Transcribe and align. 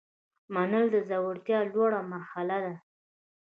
منل 0.53 0.85
د 0.91 0.95
زړورتیا 1.09 1.59
لوړه 1.71 1.99
مرحله 2.11 2.57
ده. 2.65 2.75